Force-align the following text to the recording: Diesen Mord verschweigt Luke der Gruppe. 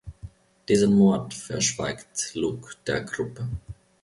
Diesen 0.67 0.95
Mord 0.95 1.31
verschweigt 1.35 2.31
Luke 2.33 2.73
der 2.87 3.03
Gruppe. 3.03 3.47